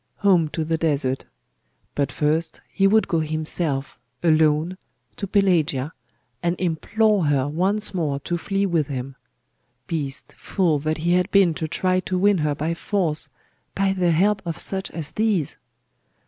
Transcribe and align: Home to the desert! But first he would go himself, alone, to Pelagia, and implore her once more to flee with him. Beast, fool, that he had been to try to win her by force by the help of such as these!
Home 0.25 0.47
to 0.49 0.65
the 0.65 0.79
desert! 0.79 1.25
But 1.93 2.11
first 2.11 2.59
he 2.73 2.87
would 2.87 3.07
go 3.07 3.19
himself, 3.19 3.99
alone, 4.23 4.79
to 5.17 5.27
Pelagia, 5.27 5.93
and 6.41 6.59
implore 6.59 7.25
her 7.27 7.47
once 7.47 7.93
more 7.93 8.19
to 8.21 8.35
flee 8.35 8.65
with 8.65 8.87
him. 8.87 9.15
Beast, 9.85 10.33
fool, 10.39 10.79
that 10.79 10.97
he 10.97 11.11
had 11.11 11.29
been 11.29 11.53
to 11.53 11.67
try 11.67 11.99
to 11.99 12.17
win 12.17 12.39
her 12.39 12.55
by 12.55 12.73
force 12.73 13.29
by 13.75 13.93
the 13.93 14.09
help 14.09 14.41
of 14.43 14.57
such 14.57 14.89
as 14.89 15.11
these! 15.11 15.57